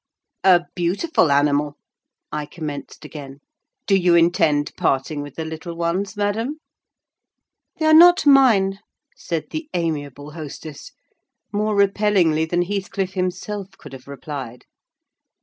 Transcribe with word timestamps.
"A 0.43 0.63
beautiful 0.73 1.31
animal!" 1.31 1.77
I 2.31 2.47
commenced 2.47 3.05
again. 3.05 3.39
"Do 3.85 3.95
you 3.95 4.15
intend 4.15 4.71
parting 4.75 5.21
with 5.21 5.35
the 5.35 5.45
little 5.45 5.75
ones, 5.75 6.17
madam?" 6.17 6.57
"They 7.77 7.85
are 7.85 7.93
not 7.93 8.25
mine," 8.25 8.79
said 9.15 9.51
the 9.51 9.69
amiable 9.75 10.31
hostess, 10.31 10.91
more 11.53 11.75
repellingly 11.75 12.45
than 12.49 12.63
Heathcliff 12.63 13.13
himself 13.13 13.73
could 13.77 13.93
have 13.93 14.07
replied. 14.07 14.65